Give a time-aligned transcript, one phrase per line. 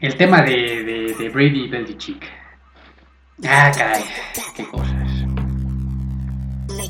[0.00, 2.24] el tema de, de, Brady y Belichick.
[3.46, 4.04] Ah, caray,
[4.54, 5.10] qué cosas.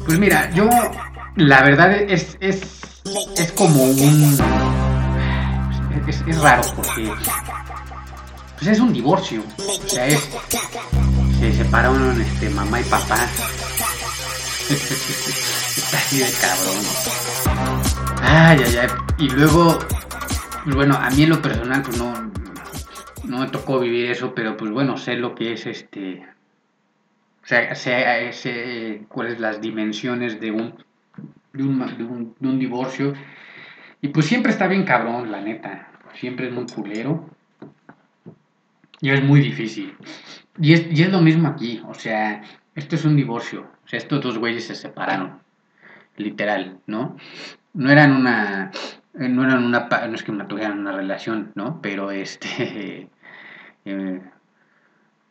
[0.05, 0.69] Pues mira, yo,
[1.37, 3.02] la verdad es, es,
[3.37, 4.39] es como un...
[6.06, 7.12] Es, es raro porque...
[8.56, 9.42] Pues es un divorcio.
[9.58, 10.28] O sea, es...
[11.41, 13.19] Se separaron este, mamá y papá.
[14.69, 16.77] Está así de cabrón.
[18.23, 18.89] Ay, ay, ay.
[19.19, 19.78] Y luego,
[20.67, 22.27] bueno, a mí en lo personal, pues no,
[23.27, 26.27] no me tocó vivir eso, pero pues bueno, sé lo que es este.
[27.42, 30.74] O sea, sé, sé cuáles las dimensiones de un,
[31.52, 33.14] de un, de un, divorcio.
[34.00, 35.88] Y pues siempre está bien cabrón, la neta.
[36.14, 37.28] Siempre es muy culero.
[39.00, 39.94] Y es muy difícil.
[40.58, 41.83] Y es, y es lo mismo aquí.
[41.86, 42.42] O sea,
[42.74, 43.70] esto es un divorcio.
[43.84, 45.40] O sea, estos dos güeyes se separaron.
[46.16, 47.16] Literal, ¿no?
[47.74, 48.70] No eran una.
[49.12, 49.88] No eran una.
[50.08, 51.80] No es que no tuvieran una relación, ¿no?
[51.83, 53.11] Pero este.
[53.87, 54.20] Eh,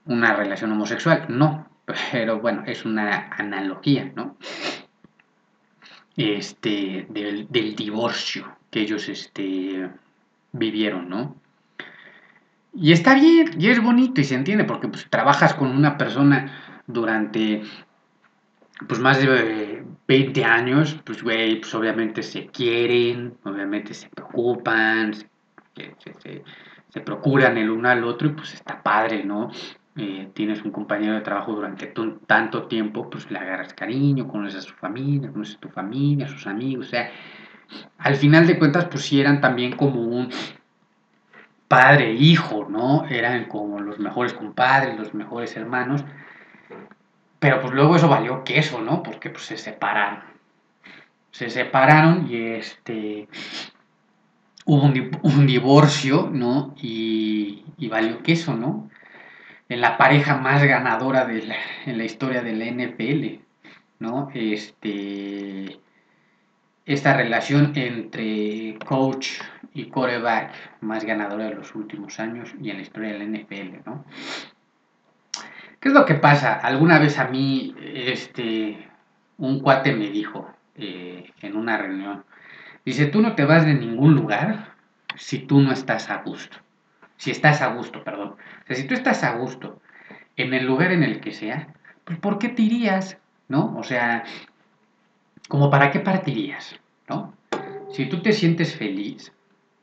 [0.05, 1.25] una relación homosexual.
[1.29, 1.67] No.
[2.11, 4.37] Pero bueno, es una analogía, ¿no?
[6.17, 7.05] Este.
[7.09, 9.89] Del, divorcio que ellos este,
[10.51, 11.35] vivieron, ¿no?
[12.73, 16.81] Y está bien, y es bonito y se entiende, porque pues, trabajas con una persona
[16.87, 17.61] durante
[18.87, 26.43] pues más de 20 años, pues güey, pues obviamente se quieren, obviamente se preocupan, se,
[26.95, 29.51] se procuran el uno al otro y pues está padre, ¿no?
[29.97, 31.93] Eh, tienes un compañero de trabajo durante
[32.25, 36.29] tanto tiempo, pues le agarras cariño, conoces a su familia, conoces a tu familia, a
[36.29, 37.11] sus amigos, o sea,
[37.97, 40.29] al final de cuentas, pues sí eran también como un
[41.67, 43.05] padre e hijo, ¿no?
[43.09, 46.05] Eran como los mejores compadres, los mejores hermanos.
[47.39, 49.03] Pero pues luego eso valió queso, ¿no?
[49.03, 50.23] Porque pues se separaron.
[51.31, 53.27] Se separaron y este
[54.65, 56.75] hubo un, divorcio, ¿no?
[56.81, 58.89] Y, valió queso, ¿no?
[59.69, 61.55] En la pareja más ganadora de la,
[61.85, 63.41] en la historia de la NFL,
[63.99, 64.29] ¿no?
[64.33, 65.79] Este
[66.85, 69.39] esta relación entre coach
[69.73, 70.51] y coreback
[70.81, 74.05] más ganadora de los últimos años y en la historia de la NFL, ¿no?
[75.79, 76.53] ¿Qué es lo que pasa?
[76.53, 78.87] Alguna vez a mí, este,
[79.37, 82.23] un cuate me dijo eh, en una reunión,
[82.85, 84.73] dice, tú no te vas de ningún lugar
[85.17, 86.57] si tú no estás a gusto.
[87.17, 88.35] Si estás a gusto, perdón.
[88.63, 89.81] O sea, si tú estás a gusto
[90.35, 91.73] en el lugar en el que sea,
[92.03, 93.17] pues ¿por qué te irías?
[93.47, 93.75] ¿No?
[93.77, 94.23] O sea,
[95.47, 97.33] como para qué partirías, ¿no?
[97.91, 99.31] Si tú te sientes feliz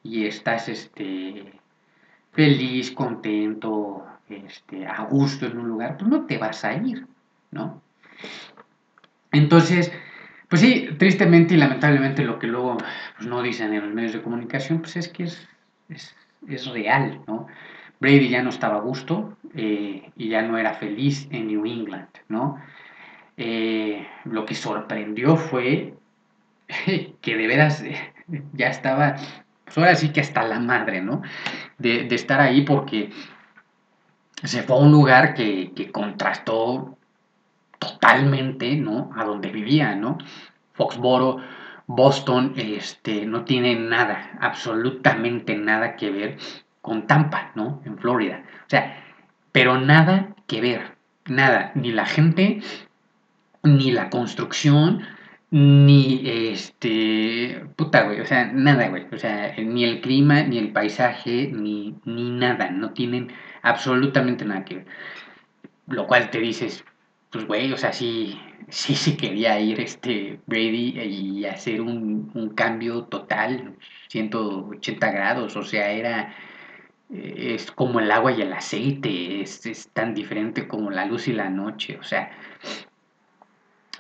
[0.03, 1.53] y estás este,
[2.33, 7.07] feliz, contento, este, a gusto en un lugar, pues no te vas a ir,
[7.51, 7.81] ¿no?
[9.31, 9.93] Entonces,
[10.53, 12.77] pues sí, tristemente y lamentablemente lo que luego
[13.17, 15.49] pues, no dicen en los medios de comunicación, pues es que es,
[15.89, 16.15] es,
[16.47, 17.47] es real, ¿no?
[18.01, 22.09] Brady ya no estaba a gusto eh, y ya no era feliz en New England,
[22.29, 22.61] ¿no?
[23.39, 25.95] Eh, lo que sorprendió fue
[27.23, 27.83] que de veras
[28.53, 29.17] ya estaba,
[29.65, 31.23] pues ahora sí que hasta la madre, ¿no?
[31.79, 33.09] De, de estar ahí porque
[34.45, 36.99] se fue a un lugar que, que, contrastó
[37.83, 39.11] totalmente, ¿no?
[39.17, 40.19] A donde vivía, ¿no?
[40.75, 41.39] Foxboro,
[41.89, 46.39] Boston, este, no tiene nada, absolutamente nada que ver
[46.81, 47.83] con Tampa, ¿no?
[47.85, 48.45] En Florida.
[48.67, 49.03] O sea,
[49.51, 50.97] pero nada que ver,
[51.27, 52.61] nada, ni la gente,
[53.65, 55.03] ni la construcción,
[55.51, 60.73] ni este, puta, güey, o sea, nada, güey, o sea, ni el clima, ni el
[60.73, 64.87] paisaje, ni, ni nada, no tienen absolutamente nada que ver.
[65.89, 66.85] Lo cual te dices,
[67.33, 68.39] pues, güey, o sea, sí,
[68.69, 73.77] sí, sí quería ir este Brady y hacer un, un cambio total,
[74.09, 76.35] 180 grados, o sea, era
[77.13, 81.33] es como el agua y el aceite, es, es, tan diferente como la luz y
[81.33, 82.31] la noche, o sea,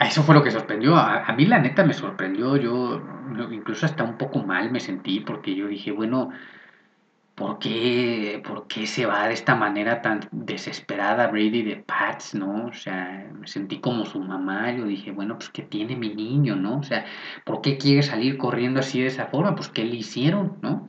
[0.00, 3.02] eso fue lo que sorprendió, a, a, mí la neta me sorprendió, yo
[3.50, 6.30] incluso hasta un poco mal me sentí porque yo dije, bueno,
[7.34, 12.66] ¿por qué, por qué se va de esta manera tan desesperada Brady de Pats, no?
[12.66, 16.56] O sea, me sentí como su mamá, yo dije, bueno, pues ¿qué tiene mi niño,
[16.56, 16.78] no?
[16.78, 17.04] O sea,
[17.44, 19.54] ¿por qué quiere salir corriendo así de esa forma?
[19.54, 20.88] Pues ¿qué le hicieron, no?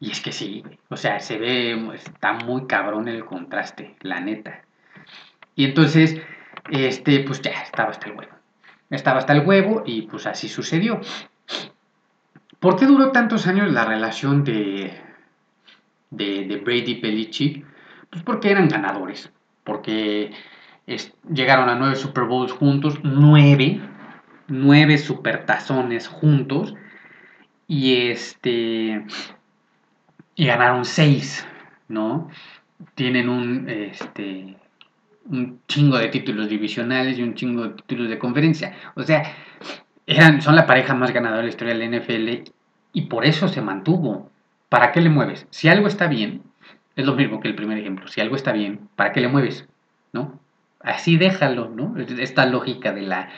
[0.00, 4.62] Y es que sí, o sea, se ve, está muy cabrón el contraste, la neta.
[5.54, 6.20] Y entonces,
[6.70, 8.32] este, pues ya, estaba hasta el huevo.
[8.90, 11.00] Estaba hasta el huevo y pues así sucedió.
[12.62, 14.92] ¿Por qué duró tantos años la relación de,
[16.10, 17.66] de, Brady Belichick?
[18.08, 19.32] Pues porque eran ganadores.
[19.64, 20.30] Porque
[21.28, 23.80] llegaron a nueve Super Bowls juntos, nueve,
[24.46, 26.76] nueve supertazones juntos.
[27.66, 29.06] Y este
[30.36, 31.44] y ganaron seis,
[31.88, 32.30] ¿no?
[32.94, 34.56] Tienen un, este,
[35.24, 38.76] un chingo de títulos divisionales y un chingo de títulos de conferencia.
[38.94, 39.24] O sea,
[40.06, 42.50] eran, son la pareja más ganadora de la historia de la NFL
[42.92, 44.30] y por eso se mantuvo.
[44.68, 45.46] ¿Para qué le mueves?
[45.50, 46.42] Si algo está bien,
[46.96, 48.08] es lo mismo que el primer ejemplo.
[48.08, 49.68] Si algo está bien, ¿para qué le mueves?
[50.12, 50.40] ¿No?
[50.80, 51.94] Así déjalo, ¿no?
[51.98, 53.28] Esta lógica de la.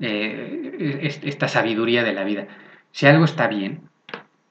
[0.00, 2.46] Eh, esta sabiduría de la vida.
[2.92, 3.82] Si algo está bien,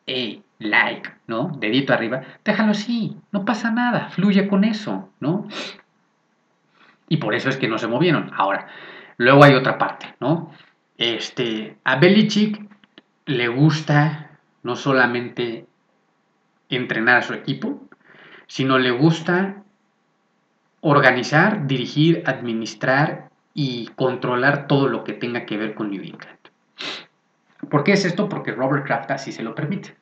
[0.06, 1.52] hey, like, ¿no?
[1.60, 5.48] Dedito arriba, déjalo así, no pasa nada, fluye con eso, ¿no?
[7.10, 8.32] Y por eso es que no se movieron.
[8.36, 8.68] Ahora,
[9.18, 10.52] luego hay otra parte, ¿no?
[10.98, 12.60] Este, a Belichick
[13.26, 14.32] le gusta
[14.64, 15.66] no solamente
[16.70, 17.88] entrenar a su equipo,
[18.48, 19.64] sino le gusta
[20.82, 26.38] organizar, dirigir, administrar y controlar todo lo que tenga que ver con New England.
[27.70, 28.30] ¿Por qué es esto?
[28.30, 29.96] Porque Robert Kraft así se lo permite.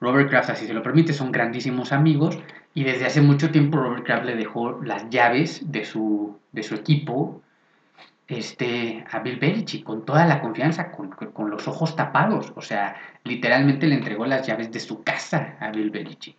[0.00, 2.38] Robert Kraft así se lo permite, son grandísimos amigos
[2.74, 6.74] y desde hace mucho tiempo Robert Kraft le dejó las llaves de su, de su
[6.74, 7.42] equipo
[8.30, 12.52] este, a Bill Belichick con toda la confianza, con, con, los ojos tapados.
[12.54, 12.94] O sea,
[13.24, 16.36] literalmente le entregó las llaves de su casa a Bill Belichick.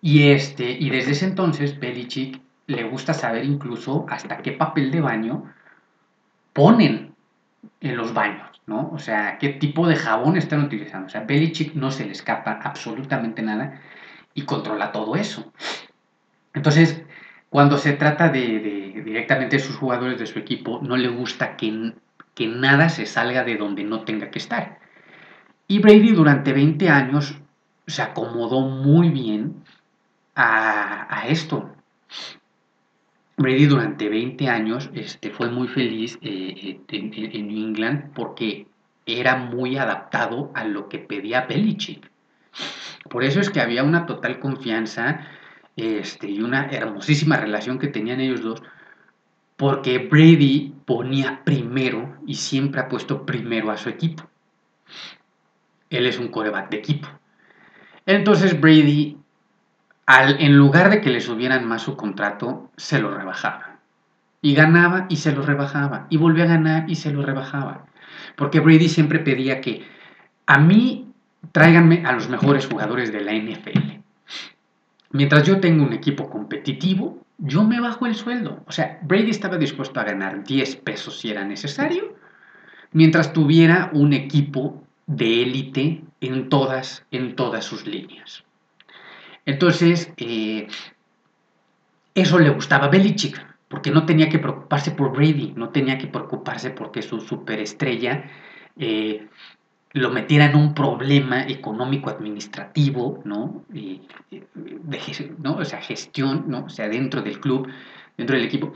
[0.00, 5.02] Y, este, y desde ese entonces, Belichick le gusta saber incluso hasta qué papel de
[5.02, 5.52] baño
[6.54, 7.14] ponen
[7.82, 8.90] en los baños, ¿no?
[8.90, 11.06] O sea, qué tipo de jabón están utilizando.
[11.06, 13.82] O sea, Belichick no se le escapa absolutamente nada
[14.32, 15.52] y controla todo eso.
[16.54, 17.04] Entonces,
[17.54, 21.92] cuando se trata de, directamente de sus jugadores de su equipo, no le gusta que,
[22.34, 24.80] que nada se salga de donde no tenga que estar.
[25.68, 27.38] Y Brady durante 20 años
[27.86, 29.62] se acomodó muy bien
[30.34, 31.72] a, esto.
[33.36, 38.66] Brady durante 20 años este, fue muy feliz eh, en, New England porque
[39.06, 42.10] era muy adaptado a lo que pedía Belichick.
[43.08, 45.28] Por eso es que había una total confianza
[45.76, 48.62] este, y una hermosísima relación que tenían ellos dos,
[49.56, 54.24] porque Brady ponía primero y siempre ha puesto primero a su equipo.
[55.90, 57.08] Él es un coreback de equipo.
[58.06, 59.18] Entonces Brady
[60.06, 63.78] en lugar de que le subieran más su contrato, se lo rebajaba.
[64.42, 66.06] Y ganaba y se lo rebajaba.
[66.10, 67.86] Y volvía a ganar y se lo rebajaba.
[68.36, 69.86] Porque Brady siempre pedía que
[70.46, 71.12] a mí
[71.52, 73.93] tráiganme a los mejores jugadores de la NFL.
[75.14, 78.64] Mientras yo tengo un equipo competitivo, yo me bajo el sueldo.
[78.66, 82.16] O sea, Brady estaba dispuesto a ganar 10 pesos si era necesario,
[82.90, 88.42] mientras tuviera un equipo de élite en todas, en todas sus líneas.
[89.46, 90.66] Entonces, eh,
[92.16, 96.08] eso le gustaba a Belichick, porque no tenía que preocuparse por Brady, no tenía que
[96.08, 98.24] preocuparse porque su superestrella
[98.80, 99.28] eh,
[99.94, 103.64] lo metiera en un problema económico administrativo, ¿no?
[105.38, 105.56] ¿no?
[105.56, 106.64] O sea, gestión, ¿no?
[106.64, 107.68] O sea, dentro del club,
[108.16, 108.72] dentro del equipo.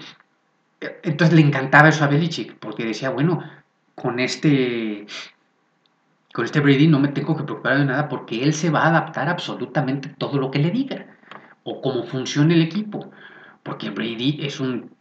[1.03, 3.43] Entonces le encantaba eso a Belichick, porque decía, bueno,
[3.97, 5.07] con este
[6.33, 8.89] con este Brady no me tengo que preocupar de nada porque él se va a
[8.89, 11.07] adaptar absolutamente todo lo que le diga
[11.65, 13.11] o cómo funciona el equipo.
[13.65, 14.93] Porque Brady es un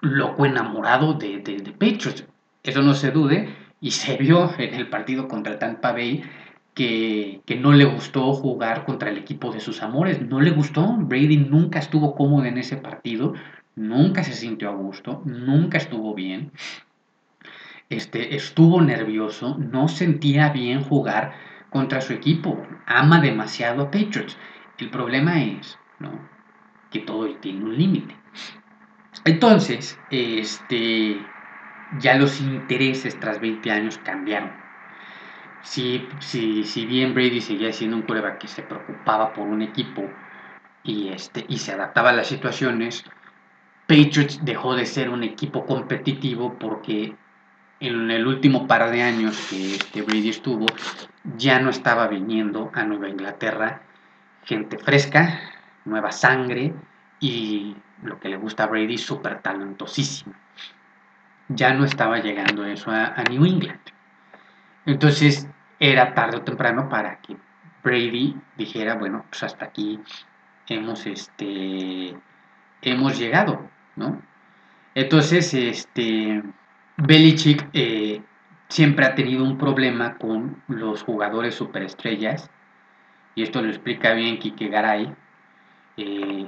[0.00, 2.24] loco enamorado de, de, de Patriots.
[2.62, 3.63] Eso no se dude.
[3.84, 6.22] Y se vio en el partido contra Tampa Bay
[6.72, 10.20] que, que, no le gustó jugar contra el equipo de sus amores.
[10.22, 10.96] No le gustó.
[10.96, 13.34] Brady nunca estuvo cómodo en ese partido.
[13.76, 15.22] Nunca se sintió a gusto.
[15.24, 16.50] Nunca estuvo bien
[17.90, 21.32] este, estuvo nervioso, no sentía bien jugar
[21.70, 24.36] contra su equipo, ama demasiado a Patriots.
[24.78, 26.10] El problema es ¿no?
[26.90, 28.16] que todo tiene un límite.
[29.24, 31.18] Entonces, este,
[32.00, 34.52] ya los intereses tras 20 años cambiaron.
[35.62, 40.08] Si, si, si bien Brady seguía siendo un prueba que se preocupaba por un equipo
[40.82, 43.04] y, este, y se adaptaba a las situaciones,
[43.86, 47.14] Patriots dejó de ser un equipo competitivo porque
[47.80, 49.36] en el último par de años
[49.92, 50.66] que, Brady estuvo,
[51.36, 53.82] ya no estaba viniendo a Nueva Inglaterra
[54.44, 55.40] gente fresca,
[55.84, 56.74] nueva sangre
[57.18, 60.34] y lo que le gusta a Brady, súper talentosísimo.
[61.48, 63.80] Ya no estaba llegando eso a, New England.
[64.86, 65.48] Entonces
[65.78, 67.36] era tarde o temprano para que
[67.82, 70.00] Brady dijera, bueno, pues hasta aquí
[70.68, 72.16] hemos, este,
[72.82, 74.22] hemos llegado, ¿no?
[74.94, 76.42] Entonces, este,
[76.96, 78.22] Belichick eh,
[78.68, 82.50] siempre ha tenido un problema con los jugadores superestrellas,
[83.34, 85.12] y esto lo explica bien Kike Garay,
[85.96, 86.46] eh,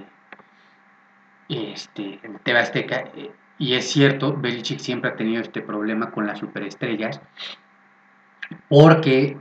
[1.48, 2.20] este,
[3.58, 7.20] y es cierto, Belichick siempre ha tenido este problema con las superestrellas,
[8.68, 9.36] porque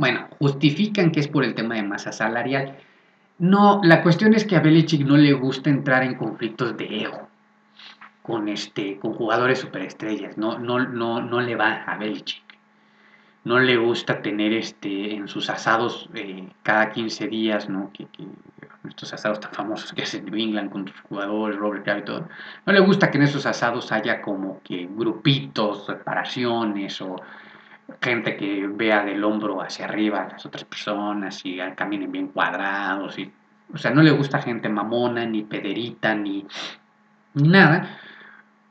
[0.00, 2.78] bueno, justifican que es por el tema de masa salarial.
[3.38, 7.28] No, la cuestión es que a Belichick no le gusta entrar en conflictos de ego
[8.22, 10.38] con, este, con jugadores superestrellas.
[10.38, 12.42] No, no, no, no le va a Belichick.
[13.44, 17.90] No le gusta tener este, en sus asados eh, cada 15 días, ¿no?
[17.92, 18.06] Que,
[18.88, 22.28] estos asados tan famosos que hace New England con sus jugadores, Robert Kraft y todo.
[22.66, 27.16] No le gusta que en esos asados haya como que grupitos, reparaciones o
[28.00, 33.18] gente que vea del hombro hacia arriba a las otras personas y caminen bien cuadrados.
[33.18, 33.30] Y,
[33.72, 36.46] o sea, no le gusta gente mamona, ni pederita, ni,
[37.34, 37.98] nada,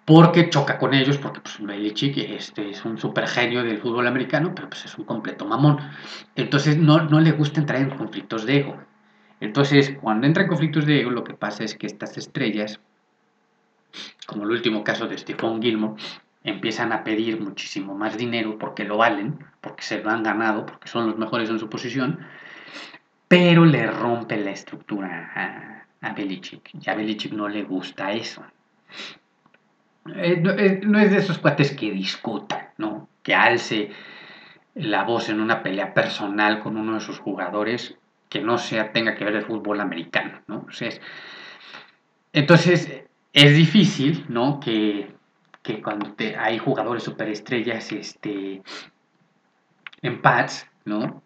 [0.06, 4.54] porque choca con ellos, porque pues, Belichick este, es un super genio del fútbol americano,
[4.56, 5.78] pero pues es un completo mamón.
[6.36, 8.88] Entonces no, no le gusta entrar en conflictos de ego.
[9.41, 12.79] Entonces, cuando entra en conflictos de ego, lo que pasa es que estas estrellas,
[14.25, 16.01] como el último caso de Stephon Gilmore,
[16.43, 20.88] empiezan a pedir muchísimo más dinero porque lo valen, porque se lo han ganado, porque
[20.88, 22.19] son los mejores en su posición,
[23.27, 26.72] pero le rompe la estructura a, Belichick.
[26.74, 28.43] Y a Belichick no le gusta eso.
[30.15, 33.08] Eh, eh, no, es de esos cuates que discutan, ¿no?
[33.22, 33.91] Que alce
[34.75, 37.98] la voz en una pelea personal con uno de sus jugadores
[38.30, 40.66] que no sea, tenga que ver de fútbol americano, ¿no?
[42.32, 44.60] entonces, es difícil, ¿no?
[44.60, 45.20] Que
[45.64, 48.62] que cuando hay jugadores superestrellas este,
[50.02, 51.22] en Pats, ¿no?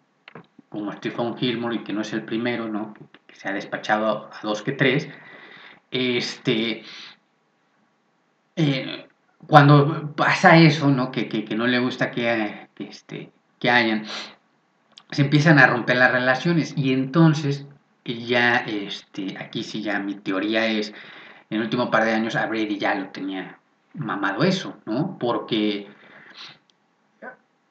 [0.68, 2.94] Como Stephen Gilmore y que no es el primero, ¿no?
[3.26, 5.08] Que, se ha despachado a, dos que tres.
[5.90, 6.82] Este,
[8.56, 9.08] eh,
[9.46, 11.10] cuando pasa eso, ¿no?
[11.10, 14.04] Que, no le gusta que, este, que hayan,
[15.10, 17.66] se empiezan a romper las relaciones y entonces
[18.04, 20.90] ya, este, aquí sí ya mi teoría es,
[21.50, 23.58] en el último par de años a Brady ya lo tenía
[23.94, 25.18] mamado eso, ¿no?
[25.18, 25.88] Porque,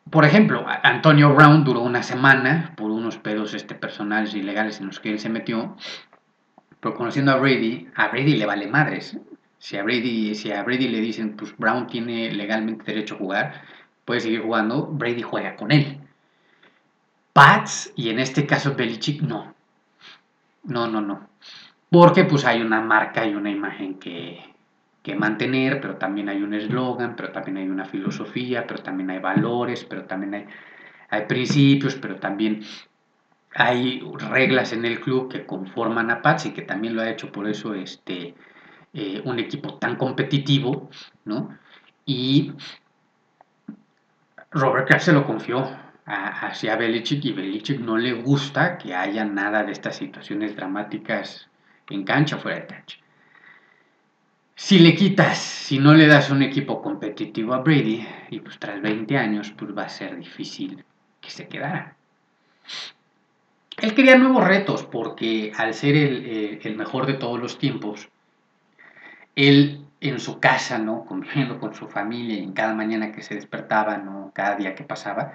[0.09, 4.99] por ejemplo, Antonio Brown duró una semana por unos pedos este, personales ilegales en los
[4.99, 5.75] que él se metió,
[6.79, 9.17] pero conociendo a Brady, a Brady le vale madres.
[9.57, 13.61] Si a Brady, si a Brady le dicen, pues Brown tiene legalmente derecho a jugar,
[14.03, 16.02] puede seguir jugando, Brady juega con él.
[17.33, 19.55] Pats, y en este caso Belichick, no.
[20.63, 21.29] No, no, no.
[21.89, 24.39] Porque pues hay una marca y una imagen que,
[25.01, 29.19] que mantener, pero también hay un eslogan, pero también hay una filosofía, pero también hay
[29.19, 30.45] valores, pero también hay,
[31.09, 32.63] hay principios, pero también
[33.55, 37.31] hay reglas en el club que conforman a Pats y que también lo ha hecho
[37.31, 38.35] por eso este,
[38.93, 40.89] eh, un equipo tan competitivo,
[41.25, 41.57] ¿no?
[42.05, 42.53] Y
[44.51, 49.63] Robert Kraft se lo confió hacia Belichick y Belichick no le gusta que haya nada
[49.63, 51.47] de estas situaciones dramáticas
[51.89, 52.97] en cancha fuera de cancha.
[54.55, 58.81] Si le quitas, si no le das un equipo competitivo a Brady, y pues tras
[58.81, 60.83] 20 años, pues va a ser difícil
[61.19, 61.95] que se quedara.
[63.81, 68.09] Él quería nuevos retos porque al ser el, el, mejor de todos los tiempos,
[69.35, 71.05] él en su casa, ¿no?
[71.05, 74.31] Conviviendo con su familia en cada mañana que se despertaba, ¿no?
[74.33, 75.33] Cada día que pasaba,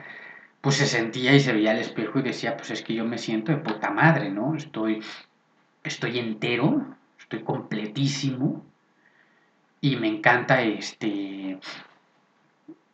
[0.68, 3.16] pues se sentía y se veía al espejo y decía, pues es que yo me
[3.16, 4.54] siento de puta madre, ¿no?
[4.54, 5.02] Estoy,
[5.82, 8.66] estoy entero, estoy completísimo,
[9.80, 11.58] y me encanta este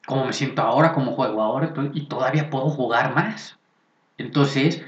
[0.07, 3.59] cómo me siento ahora, cómo juego ahora y todavía puedo jugar más.
[4.19, 4.81] Entonces,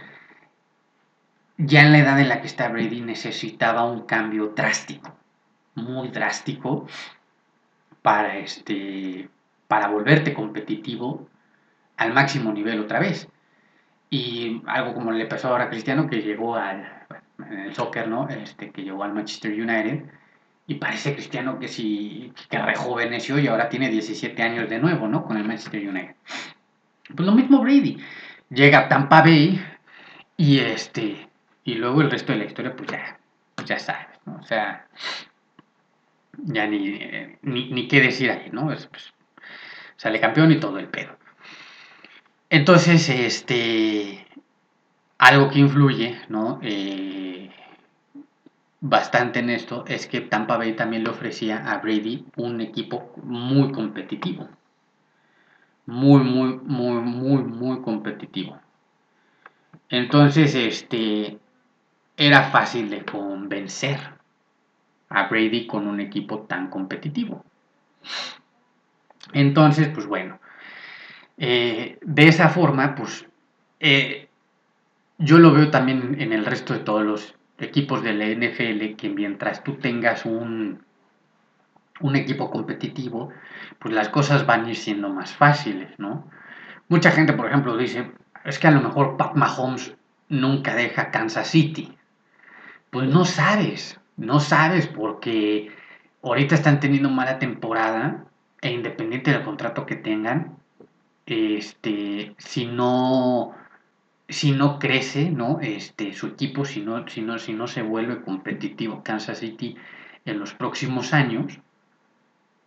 [1.57, 5.13] ya en la edad en la que está Brady necesitaba un cambio drástico,
[5.75, 6.87] muy drástico
[8.01, 9.29] para este
[9.67, 11.29] para volverte competitivo
[11.97, 13.29] al máximo nivel otra vez.
[14.11, 17.07] Y algo como le pasó ahora a Cristiano que llegó al
[17.39, 18.29] en el soccer, ¿no?
[18.29, 20.05] Este que llegó al Manchester United
[20.67, 25.25] y parece Cristiano que sí, que rejuveneció y ahora tiene 17 años de nuevo, ¿no?
[25.25, 26.17] Con el Manchester United.
[27.15, 27.99] Pues lo mismo Brady.
[28.51, 29.61] Llega a Tampa Bay
[30.37, 31.29] y este,
[31.65, 33.19] y luego el resto de la historia, pues ya,
[33.55, 34.37] pues ya sabes, ¿no?
[34.37, 34.87] O sea,
[36.45, 36.99] ya ni,
[37.43, 38.67] ni, qué decir ahí, ¿no?
[38.67, 39.15] pues,
[39.97, 41.17] sale campeón y todo el pedo.
[42.51, 44.27] Entonces, este,
[45.19, 46.61] algo que influye, ¿no?
[46.63, 47.51] Eh,
[48.81, 53.73] bastante en esto es que Tampa Bay también le ofrecía a Brady un equipo muy
[53.73, 54.49] competitivo.
[55.87, 58.59] Muy, muy, muy, muy, muy competitivo.
[59.89, 61.39] Entonces, este,
[62.17, 63.99] era fácil de convencer
[65.09, 67.45] a Brady con un equipo tan competitivo.
[69.33, 70.39] Entonces, pues bueno,
[71.39, 73.27] eh, de esa forma, pues
[73.81, 74.29] eh,
[75.19, 79.09] yo lo veo también en el resto de todos los equipos de la NFL que
[79.09, 80.83] mientras tú tengas un,
[82.01, 83.31] un equipo competitivo,
[83.79, 86.29] pues las cosas van a ir siendo más fáciles, ¿no?
[86.89, 88.13] Mucha gente, por ejemplo, dice,
[88.45, 89.95] es que a lo mejor Pat Mahomes
[90.29, 91.97] nunca deja Kansas City.
[92.91, 95.71] Pues no sabes, no sabes porque
[96.23, 98.25] ahorita están teniendo mala temporada
[98.61, 100.56] e independiente del contrato que tengan,
[101.27, 103.55] este, si no,
[104.29, 105.59] si no crece, ¿no?
[105.61, 109.77] Este, su equipo, si no, si no, si no se vuelve competitivo Kansas City
[110.25, 111.61] en los próximos años,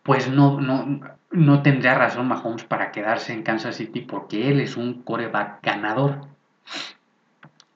[0.03, 1.01] pues no, no,
[1.31, 6.27] no tendría razón Mahomes para quedarse en Kansas City porque él es un coreback ganador.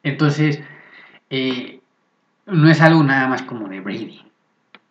[0.03, 0.61] Entonces,
[1.29, 1.81] eh,
[2.45, 4.21] no es algo nada más como de Brady.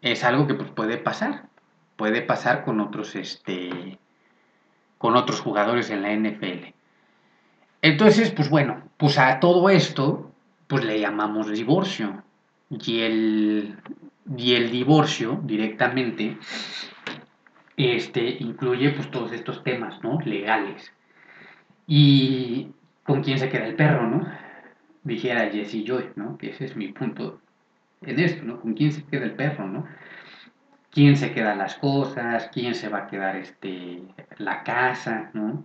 [0.00, 1.48] Es algo que pues, puede pasar.
[1.96, 3.98] Puede pasar con otros, este,
[5.02, 6.68] con otros jugadores en la NFL.
[7.82, 10.30] Entonces, pues bueno, pues a todo esto,
[10.68, 12.22] pues le llamamos divorcio.
[12.70, 13.76] Y el,
[14.36, 16.38] y el divorcio directamente
[17.76, 20.20] este, incluye pues todos estos temas, ¿no?
[20.20, 20.92] Legales.
[21.88, 22.68] Y
[23.02, 24.24] con quién se queda el perro, ¿no?
[25.02, 26.38] Dijera Jesse Joy, ¿no?
[26.38, 27.40] Que ese es mi punto
[28.02, 28.60] en esto, ¿no?
[28.60, 29.84] ¿Con quién se queda el perro, ¿no?
[30.92, 32.50] ¿Quién se queda las cosas?
[32.52, 34.02] ¿Quién se va a quedar este,
[34.36, 35.64] la casa, ¿no?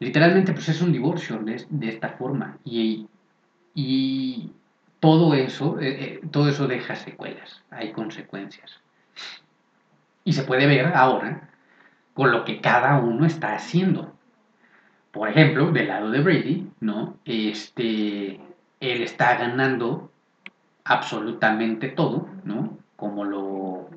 [0.00, 2.56] Literalmente, pues es un divorcio de, esta forma.
[2.64, 3.08] Y,
[3.74, 4.50] y
[5.00, 8.80] todo eso, eh, eh, todo eso deja secuelas, hay consecuencias.
[10.24, 11.50] Y se puede ver ahora
[12.14, 14.14] con lo que cada uno está haciendo.
[15.12, 17.16] Por ejemplo, del lado de Brady, ¿no?
[17.26, 18.40] Este,
[18.80, 20.10] él está ganando
[20.84, 22.78] absolutamente todo, ¿no?
[22.96, 23.90] Como lo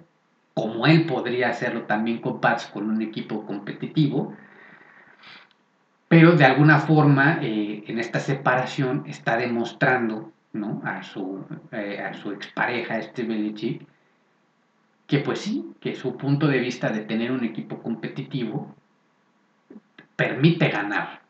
[0.53, 4.35] como él podría hacerlo también con Pats con un equipo competitivo,
[6.07, 10.81] pero de alguna forma eh, en esta separación está demostrando ¿no?
[10.83, 13.87] a, su, eh, a su expareja, este Belichick,
[15.07, 18.75] que pues sí, que su punto de vista de tener un equipo competitivo
[20.15, 21.21] permite ganar.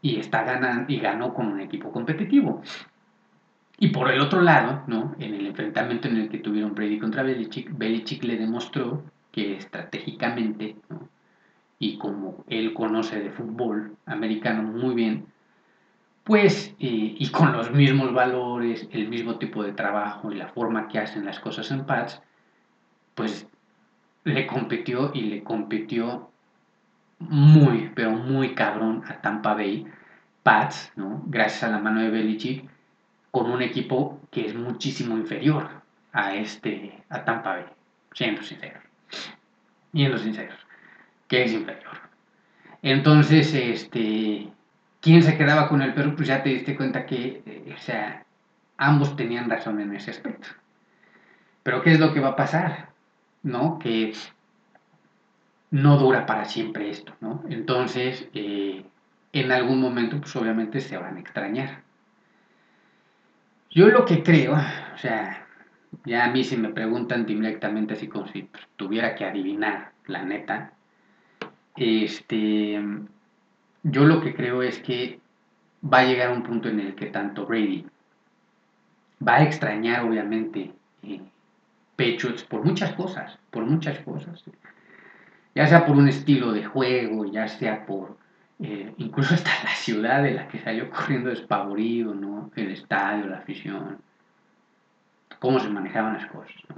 [0.00, 2.62] Y está ganando y ganó con un equipo competitivo.
[3.78, 5.14] Y por el otro lado, ¿no?
[5.20, 10.76] En el enfrentamiento en el que tuvieron Brady contra Belichick, Belichick le demostró que estratégicamente,
[11.78, 15.26] y como él conoce de fútbol americano muy bien,
[16.24, 20.88] pues, y, y con los mismos valores, el mismo tipo de trabajo y la forma
[20.88, 22.20] que hacen las cosas en Pats,
[23.14, 23.46] pues
[24.24, 26.30] le compitió y le compitió
[27.20, 29.86] muy, pero muy cabrón a Tampa Bay
[30.42, 31.22] Pats, ¿no?
[31.26, 32.68] Gracias a la mano de Belichick,
[33.30, 35.68] con un equipo que es muchísimo inferior
[36.12, 37.64] a este, a Tampa Bay,
[38.12, 38.82] siendo sinceros.
[39.92, 40.58] Siendo sinceros,
[41.28, 41.98] que es inferior.
[42.82, 44.48] Entonces, este,
[45.00, 46.14] ¿quién se quedaba con el Perú?
[46.16, 48.24] Pues ya te diste cuenta que, eh, o sea,
[48.76, 50.48] ambos tenían razón en ese aspecto.
[51.62, 52.88] Pero ¿qué es lo que va a pasar?
[53.42, 53.78] ¿no?
[53.78, 54.12] Que
[55.70, 57.42] no dura para siempre esto, ¿no?
[57.48, 58.84] Entonces, eh,
[59.32, 61.82] en algún momento, pues obviamente se van a extrañar.
[63.70, 65.46] Yo lo que creo, o sea,
[66.04, 70.72] ya a mí si me preguntan directamente así como si tuviera que adivinar, la neta,
[71.76, 72.80] este,
[73.82, 75.20] yo lo que creo es que
[75.82, 77.86] va a llegar un punto en el que tanto Brady
[79.26, 81.20] va a extrañar, obviamente, eh,
[82.48, 84.44] por muchas cosas, por muchas cosas.
[85.54, 88.16] Ya sea por un estilo de juego, ya sea por
[88.60, 92.50] eh, incluso hasta la ciudad de la que salió corriendo despavorido, ¿no?
[92.56, 93.98] El estadio, la afición,
[95.38, 96.76] cómo se manejaban las cosas, ¿no?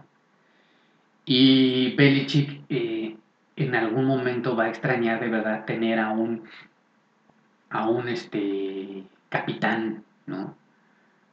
[1.24, 3.16] Y Belichick eh,
[3.56, 6.48] en algún momento va a extrañar de verdad tener a un
[8.08, 10.56] este capitán, ¿no?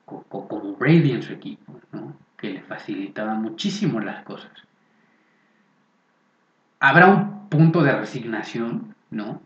[0.05, 2.15] Como Brady en su equipo, ¿no?
[2.37, 4.51] que le facilitaba muchísimo las cosas.
[6.79, 9.41] Habrá un punto de resignación, ¿no?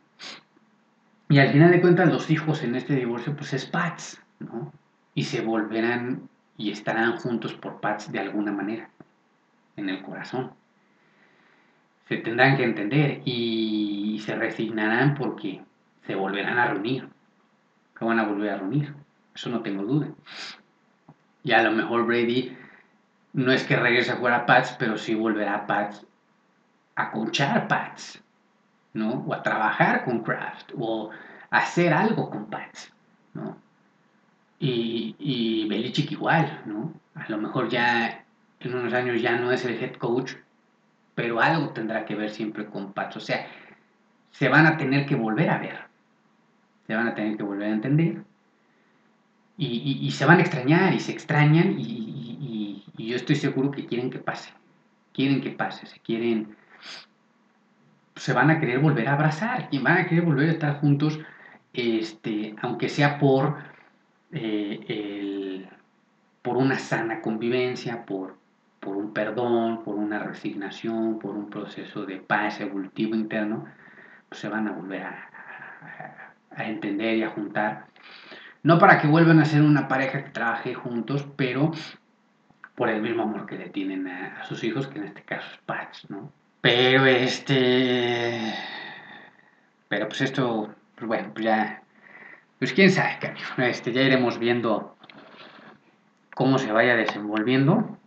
[1.31, 4.73] Y al final de cuentas los hijos en este divorcio pues es Pats, ¿no?
[5.15, 8.89] Y se volverán y estarán juntos por Pats de alguna manera,
[9.77, 10.51] en el corazón.
[12.09, 15.61] Se tendrán que entender y se resignarán porque
[16.05, 17.07] se volverán a reunir.
[17.97, 18.93] Se van a volver a reunir,
[19.33, 20.09] eso no tengo duda.
[21.43, 22.57] Y a lo mejor Brady
[23.31, 26.05] no es que regrese a jugar a Pats, pero sí volverá a Pats
[26.95, 28.20] a coachar Pats,
[28.93, 29.23] ¿no?
[29.27, 31.09] O a trabajar con Kraft, o
[31.49, 32.93] hacer algo con Pats,
[33.33, 33.57] ¿no?
[34.59, 36.93] Y, y Belichick igual, ¿no?
[37.15, 38.25] A lo mejor ya
[38.59, 40.33] en unos años ya no es el head coach,
[41.15, 43.17] pero algo tendrá que ver siempre con Pats.
[43.17, 43.47] O sea,
[44.31, 45.79] se van a tener que volver a ver,
[46.87, 48.23] se van a tener que volver a entender.
[49.57, 54.09] Y, se van a extrañar y se extrañan y, y yo estoy seguro que quieren
[54.09, 54.51] que pase.
[55.13, 56.55] Quieren que pase, se quieren.
[58.15, 61.19] Se van a querer volver a abrazar, y van a querer volver a estar juntos
[61.73, 63.57] este, aunque sea por,
[64.31, 65.67] eh,
[66.41, 68.35] por una sana convivencia, por,
[68.79, 73.65] por un perdón, por una resignación, por un proceso de paz evolutivo interno,
[74.27, 75.27] pues se van a volver a,
[76.57, 77.85] entender y a juntar.
[78.63, 81.71] No para que vuelvan a ser una pareja que trabaje juntos, pero
[82.75, 85.59] por el mismo amor que le tienen a, sus hijos, que en este caso es
[85.59, 86.31] Patch, ¿no?
[86.61, 88.53] Pero este...
[89.89, 91.83] Pero pues esto, pues bueno, pues ya...
[92.59, 93.17] Pues quién sabe,
[93.57, 94.95] Este, ya iremos viendo
[96.35, 97.97] cómo se vaya desenvolviendo.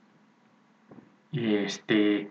[1.32, 2.30] Este...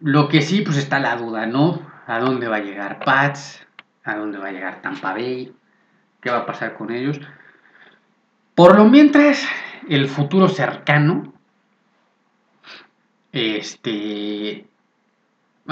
[0.00, 1.80] Lo que sí, pues está la duda, ¿no?
[2.08, 3.64] ¿A dónde va a llegar Pats?
[4.02, 5.54] ¿A dónde va a llegar Tampa Bay?
[6.20, 7.20] ¿Qué va a pasar con ellos?
[8.56, 9.46] Por lo mientras,
[9.88, 11.32] el futuro cercano,
[13.30, 14.66] este,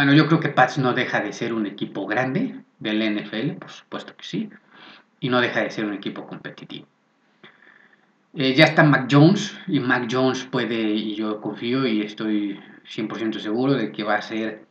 [0.00, 3.70] bueno, yo creo que Pats no deja de ser un equipo grande del NFL, por
[3.70, 4.48] supuesto que sí,
[5.20, 6.86] y no deja de ser un equipo competitivo.
[8.32, 13.40] Eh, ya está Mac Jones, y Mac Jones puede, y yo confío y estoy 100%
[13.40, 14.64] seguro de que va a ser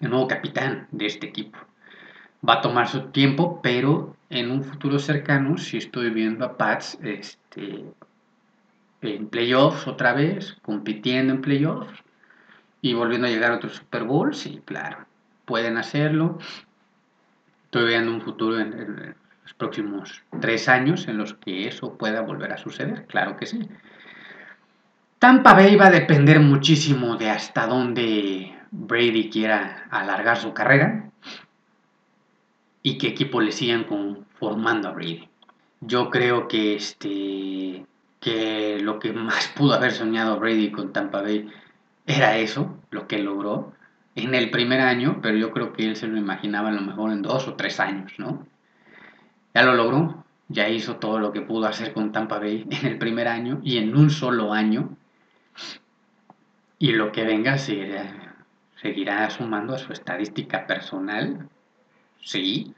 [0.00, 1.58] el nuevo capitán de este equipo.
[2.48, 6.98] Va a tomar su tiempo, pero en un futuro cercano, si estoy viendo a Pats
[7.02, 7.84] este,
[9.02, 12.03] en playoffs otra vez, compitiendo en playoffs
[12.84, 15.06] y volviendo a llegar a otro Super Bowl, sí, claro,
[15.46, 16.38] pueden hacerlo.
[17.64, 22.52] Estoy viendo un futuro en, los próximos tres años en los que eso pueda volver
[22.52, 23.66] a suceder, claro que sí.
[25.18, 31.08] Tampa Bay va a depender muchísimo de hasta dónde Brady quiera alargar su carrera
[32.82, 35.26] y qué equipo le sigan conformando a Brady.
[35.80, 37.86] Yo creo que este
[38.20, 41.48] que lo que más pudo haber soñado Brady con Tampa Bay
[42.06, 43.72] era eso, lo que logró
[44.14, 47.12] en el primer año, pero yo creo que él se lo imaginaba a lo mejor
[47.12, 48.46] en dos o tres años, ¿no?
[49.54, 52.98] Ya lo logró, ya hizo todo lo que pudo hacer con Tampa Bay en el
[52.98, 54.96] primer año y en un solo año.
[56.78, 58.36] Y lo que venga seguirá,
[58.80, 61.48] seguirá sumando a su estadística personal,
[62.20, 62.74] sí.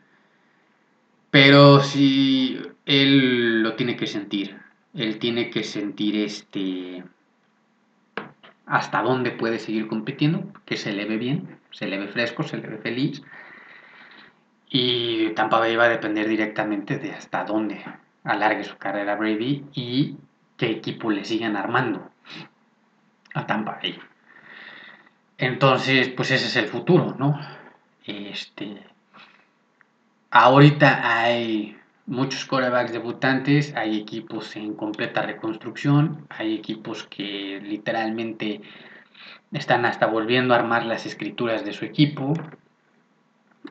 [1.31, 4.59] Pero si él lo tiene que sentir,
[4.95, 7.05] él tiene que sentir este
[8.67, 12.59] hasta dónde puede seguir compitiendo, que se le ve bien, se le ve fresco, se
[12.59, 13.23] le ve feliz.
[14.69, 17.85] Y Tampa Bay va a depender directamente de hasta dónde
[18.25, 20.17] alargue su carrera Brady y
[20.57, 22.11] qué equipo le sigan armando
[23.35, 23.99] a Tampa Bay.
[25.39, 27.39] Entonces, pues ese es el futuro, ¿no?
[28.05, 28.83] Este,
[30.31, 38.63] ahorita hay muchos corebacks debutantes, hay equipos en completa reconstrucción, hay equipos que literalmente
[39.53, 42.35] están hasta volviendo a armar las escrituras de su equipo.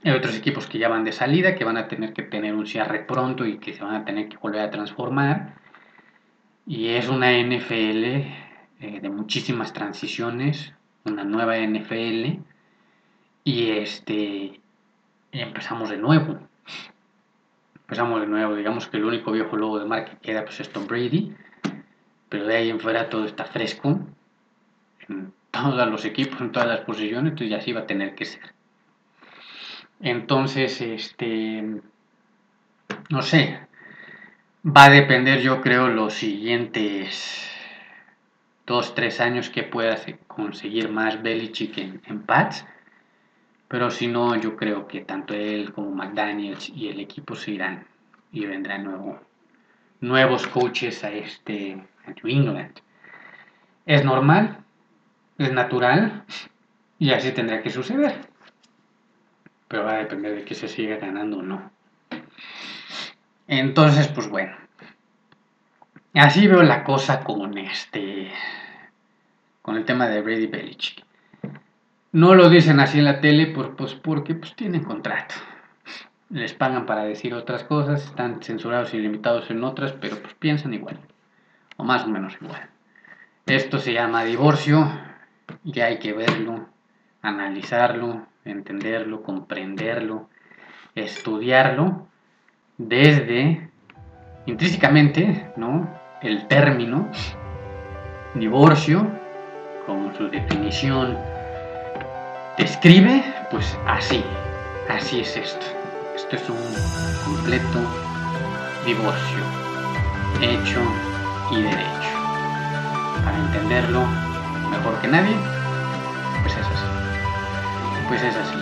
[0.04, 2.68] Hay otros equipos que ya van de salida, que van a tener que tener un
[2.68, 5.56] cierre pronto y que se van a tener que volver a transformar.
[6.68, 10.74] Y es una NFL eh, de muchísimas transiciones,
[11.06, 12.40] una nueva NFL.
[13.46, 14.60] Y este
[15.32, 16.40] empezamos de nuevo
[17.86, 20.70] empezamos de nuevo, digamos que el único viejo logo de marca que queda pues es
[20.70, 21.36] Tom Brady,
[22.30, 24.00] pero de ahí en fuera todo está fresco
[25.08, 28.42] en todos los equipos, en todas las posiciones, entonces así va a tener que ser.
[30.02, 31.80] Entonces, este,
[33.10, 33.60] no sé,
[34.66, 37.48] va a depender yo creo los siguientes
[38.66, 39.96] dos, tres años que pueda
[40.26, 42.66] conseguir más Belichick en, en Pats
[43.68, 47.88] pero si no, yo creo que tanto él como McDaniels y el equipo se irán
[48.32, 49.20] y vendrán nuevo,
[50.02, 52.80] nuevos coaches a este New England.
[53.86, 54.60] Es normal,
[55.38, 56.24] es natural
[57.00, 58.16] y así tendrá que suceder.
[59.68, 61.72] Pero va a depender de que se siga ganando o no.
[63.48, 64.56] Entonces, pues bueno.
[66.14, 68.32] Así veo la cosa con este.
[69.62, 71.04] con el tema de Brady Belichick.
[72.16, 75.36] No lo dicen así en la tele por, pues, porque pues, tienen contrato.
[76.30, 80.74] Les pagan para decir otras cosas, están censurados y limitados en otras, pero pues piensan
[80.74, 80.98] igual.
[81.76, 82.70] O más o menos igual.
[83.46, 84.90] Esto se llama divorcio
[85.66, 86.70] y hay que verlo,
[87.22, 90.30] analizarlo, entenderlo, comprenderlo,
[90.96, 92.08] estudiarlo
[92.78, 93.72] desde
[94.46, 95.90] intrínsecamente, ¿no?
[96.22, 97.12] El término
[98.36, 99.06] divorcio,
[99.86, 101.35] como su definición
[102.58, 104.24] describe, pues así,
[104.90, 105.66] así es esto.
[106.16, 107.80] Esto es un completo
[108.86, 109.44] divorcio,
[110.42, 110.82] hecho
[111.52, 112.16] y derecho.
[113.24, 114.06] Para entenderlo
[114.70, 115.36] mejor que nadie,
[116.44, 116.86] pues es así.
[118.08, 118.56] Pues es así.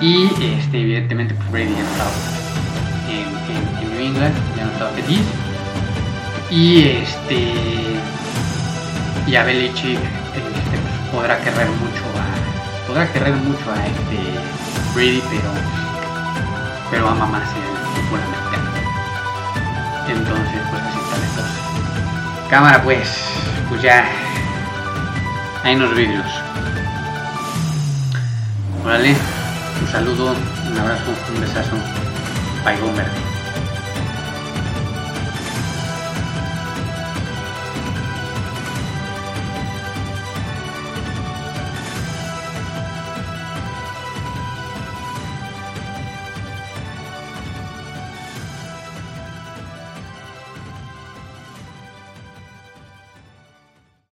[0.00, 0.26] Y
[0.58, 2.10] este, evidentemente, pues Brady ha estado
[3.10, 5.22] en, New England, ya no estaba feliz.
[6.50, 7.76] Y este
[9.26, 12.45] y a este, pues, podrá querer mucho a
[12.96, 14.16] podrá querer mucho a este
[14.94, 15.50] Brady, pero
[16.90, 18.70] pero ama más el fútbol americano.
[20.08, 22.48] Entonces, pues así está la.
[22.48, 23.06] Cámara, pues,
[23.68, 24.08] pues ya.
[25.62, 26.24] Hay unos vídeos.
[28.82, 29.14] Órale,
[29.82, 30.34] un saludo,
[30.70, 31.76] un abrazo, un besazo.
[32.64, 33.25] Paigón verde.